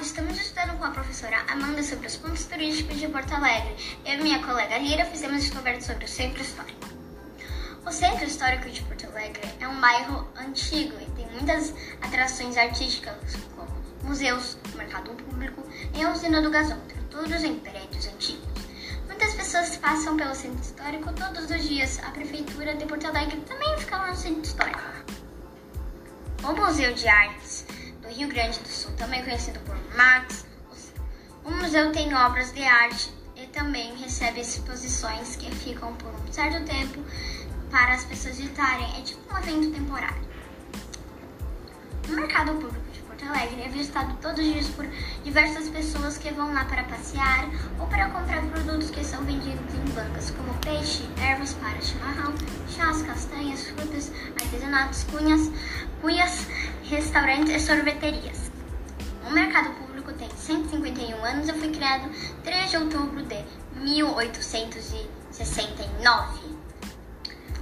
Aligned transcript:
estamos 0.00 0.40
estudando 0.40 0.78
com 0.78 0.84
a 0.84 0.90
professora 0.90 1.44
Amanda 1.48 1.82
sobre 1.82 2.06
os 2.06 2.16
pontos 2.16 2.46
turísticos 2.46 2.98
de 2.98 3.08
Porto 3.08 3.34
Alegre. 3.34 3.76
Eu 4.04 4.14
e 4.14 4.22
minha 4.22 4.42
colega 4.42 4.78
Lira 4.78 5.04
fizemos 5.04 5.42
descoberta 5.42 5.80
sobre 5.82 6.06
o 6.06 6.08
Centro 6.08 6.40
Histórico. 6.40 6.88
O 7.84 7.92
Centro 7.92 8.24
Histórico 8.24 8.70
de 8.70 8.80
Porto 8.82 9.06
Alegre 9.06 9.42
é 9.60 9.68
um 9.68 9.80
bairro 9.80 10.26
antigo 10.36 10.94
e 11.00 11.06
tem 11.12 11.28
muitas 11.32 11.74
atrações 12.00 12.56
artísticas, 12.56 13.14
como 13.54 13.70
museus, 14.02 14.56
mercado 14.74 15.10
público 15.10 15.62
e 15.94 16.02
a 16.02 16.10
usina 16.10 16.40
do 16.40 16.50
gasômetro, 16.50 17.02
todos 17.10 17.44
em 17.44 17.56
prédios 17.56 18.06
antigos. 18.06 18.48
Muitas 19.06 19.34
pessoas 19.34 19.76
passam 19.76 20.16
pelo 20.16 20.34
Centro 20.34 20.62
Histórico 20.62 21.12
todos 21.12 21.50
os 21.50 21.68
dias. 21.68 22.00
A 22.04 22.10
Prefeitura 22.10 22.74
de 22.74 22.86
Porto 22.86 23.06
Alegre 23.06 23.40
também 23.42 23.78
fica 23.78 23.98
no 23.98 24.16
Centro 24.16 24.42
Histórico. 24.42 24.80
O 26.44 26.52
Museu 26.52 26.92
de 26.94 27.06
Artes 27.06 27.66
Rio 28.12 28.28
Grande 28.28 28.58
do 28.58 28.68
Sul, 28.68 28.92
também 28.92 29.22
conhecido 29.24 29.58
por 29.60 29.76
Max. 29.96 30.44
O 31.44 31.50
museu 31.50 31.90
tem 31.92 32.14
obras 32.14 32.52
de 32.52 32.62
arte 32.62 33.10
e 33.34 33.46
também 33.46 33.96
recebe 33.96 34.40
exposições 34.40 35.34
que 35.36 35.50
ficam 35.50 35.94
por 35.94 36.10
um 36.10 36.32
certo 36.32 36.64
tempo 36.64 37.02
para 37.70 37.94
as 37.94 38.04
pessoas 38.04 38.36
visitarem. 38.36 38.86
É 38.98 39.02
tipo 39.02 39.34
um 39.34 39.38
evento 39.38 39.70
temporário. 39.72 40.22
O 42.08 42.12
mercado 42.12 42.52
público 42.52 42.90
de 42.92 43.00
Porto 43.00 43.24
Alegre 43.24 43.62
é 43.62 43.68
visitado 43.68 44.14
todos 44.20 44.38
os 44.40 44.52
dias 44.52 44.68
por 44.68 44.86
diversas 45.24 45.68
pessoas 45.70 46.18
que 46.18 46.30
vão 46.32 46.52
lá 46.52 46.64
para 46.66 46.84
passear 46.84 47.48
ou 47.78 47.86
para 47.86 48.10
comprar 48.10 48.42
produtos 48.42 48.90
que 48.90 49.02
são 49.02 49.24
vendidos 49.24 49.74
em 49.74 49.92
bancas, 49.92 50.30
como 50.32 50.52
peixe, 50.58 51.08
ervas 51.18 51.54
para 51.54 51.80
chimarrão, 51.80 52.34
chás, 52.68 53.02
castanhas, 53.02 53.68
frutas, 53.68 54.12
artesanatos, 54.40 55.04
cunhas, 55.04 55.50
cuias, 56.00 56.46
restaurantes 56.92 57.54
e 57.54 57.58
sorveterias. 57.58 58.52
O 59.26 59.30
mercado 59.30 59.70
público 59.70 60.12
tem 60.12 60.28
151 60.28 61.24
anos 61.24 61.48
e 61.48 61.52
foi 61.54 61.70
criado 61.70 62.10
3 62.44 62.70
de 62.70 62.76
outubro 62.76 63.22
de 63.22 63.42
1869. 63.76 66.52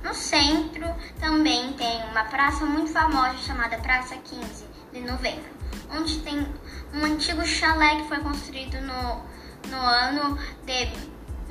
No 0.03 0.13
centro 0.13 0.93
também 1.21 1.73
tem 1.75 2.03
uma 2.11 2.25
praça 2.25 2.67
muito 2.67 2.91
famosa 2.91 3.39
chamada 3.39 3.79
Praça 3.79 4.17
15 4.17 4.65
de 4.93 5.01
Novembro, 5.03 5.49
onde 5.93 6.19
tem 6.21 6.45
um 6.93 7.05
antigo 7.05 7.47
chalé 7.47 8.03
que 8.03 8.09
foi 8.09 8.19
construído 8.19 8.81
no, 8.81 9.23
no 9.71 9.77
ano 9.77 10.37
de 10.67 10.89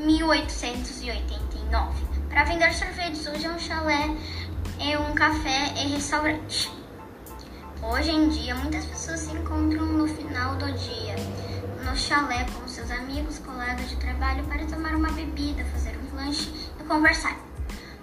1889 0.03 2.05
para 2.27 2.43
vender 2.43 2.73
sorvetes. 2.73 3.25
Hoje 3.25 3.45
é 3.45 3.49
um 3.49 3.59
chalé, 3.59 4.09
é 4.81 4.99
um 4.99 5.13
café 5.13 5.73
e 5.77 5.93
restaurante. 5.93 6.77
Hoje 7.99 8.11
em 8.11 8.29
dia, 8.29 8.55
muitas 8.55 8.85
pessoas 8.85 9.19
se 9.19 9.33
encontram 9.33 9.85
no 9.85 10.07
final 10.07 10.55
do 10.55 10.71
dia 10.71 11.15
no 11.83 11.97
chalé 11.97 12.45
com 12.45 12.65
seus 12.65 12.89
amigos, 12.91 13.39
colegas 13.39 13.89
de 13.89 13.97
trabalho 13.97 14.41
para 14.45 14.65
tomar 14.67 14.95
uma 14.95 15.11
bebida, 15.11 15.65
fazer 15.65 15.97
um 15.97 16.15
lanche 16.15 16.49
e 16.79 16.83
conversar. 16.85 17.35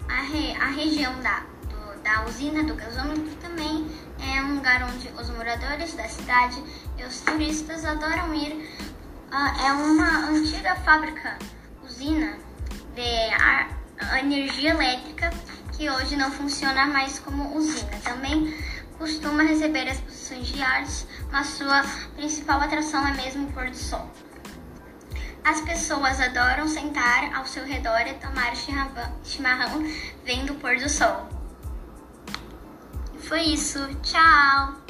A, 0.07 0.21
re, 0.21 0.53
a 0.61 0.67
região 0.67 1.19
da, 1.23 1.45
do, 1.71 2.03
da 2.03 2.27
usina 2.27 2.63
do 2.65 2.75
gasômetro 2.75 3.35
também 3.37 3.87
é 4.21 4.43
um 4.43 4.57
lugar 4.57 4.83
onde 4.83 5.09
os 5.19 5.31
moradores 5.31 5.95
da 5.95 6.07
cidade 6.07 6.63
e 6.99 7.03
os 7.03 7.21
turistas 7.21 7.83
adoram 7.87 8.35
ir. 8.35 8.53
Uh, 9.33 9.67
é 9.67 9.73
uma 9.73 10.29
antiga 10.29 10.77
fábrica, 10.77 11.39
usina 11.83 12.37
de 12.95 13.35
ar, 13.41 13.71
energia 14.21 14.73
elétrica 14.73 15.31
que 15.73 15.89
hoje 15.89 16.17
não 16.17 16.31
funciona 16.31 16.85
mais 16.85 17.19
como 17.19 17.57
usina. 17.57 17.97
Também 18.05 18.55
costuma 18.99 19.43
receber 19.43 19.87
exposições 19.89 20.47
de 20.49 20.63
artes, 20.63 21.07
mas 21.31 21.49
sua 21.49 21.83
principal 22.15 22.61
atração 22.61 23.07
é 23.07 23.13
mesmo 23.15 23.49
o 23.49 23.53
pôr 23.53 23.71
do 23.71 23.77
sol. 23.77 24.11
As 25.45 25.61
pessoas 25.61 26.21
adoram 26.21 26.67
sentar 26.67 27.33
ao 27.35 27.47
seu 27.47 27.65
redor 27.65 28.01
e 28.07 28.15
tomar 28.15 28.53
chimarrão 29.23 29.85
vendo 30.25 30.55
o 30.55 30.57
pôr 30.57 30.77
do 30.77 30.89
sol. 30.89 31.29
Foi 33.21 33.43
isso, 33.43 33.79
tchau! 34.03 34.86